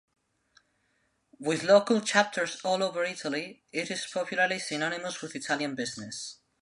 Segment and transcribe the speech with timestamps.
[1.39, 6.39] With local chapters all over Italy, it is popularly synonymous with Italian business.